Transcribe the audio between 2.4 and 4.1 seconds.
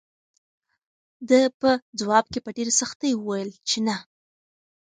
په ډېرې سختۍ وویل چې نه.